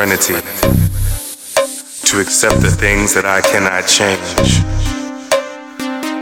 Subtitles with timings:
[0.00, 0.40] Serenity
[2.06, 4.64] to accept the things that I cannot change,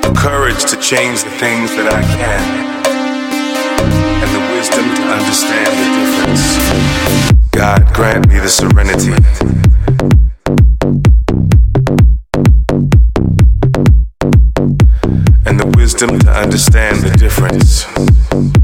[0.03, 2.41] the courage to change the things that I can,
[4.19, 6.59] and the wisdom to understand the difference.
[7.53, 9.15] God grant me the serenity.
[15.47, 18.58] And the wisdom to understand the difference.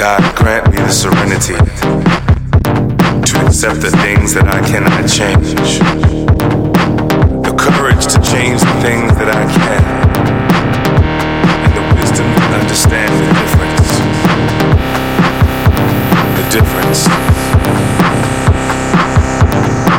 [0.00, 5.52] God, grant me the serenity to accept the things that I cannot change,
[7.44, 9.84] the courage to change the things that I can,
[11.60, 13.88] and the wisdom to understand the difference.
[16.40, 17.04] The difference.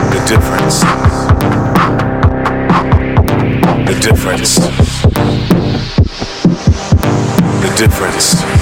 [0.09, 0.81] The difference.
[3.85, 4.55] The difference.
[7.61, 8.31] The difference.
[8.41, 8.60] The difference.